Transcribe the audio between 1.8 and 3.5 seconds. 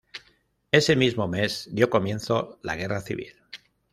comienzo la Guerra Civil.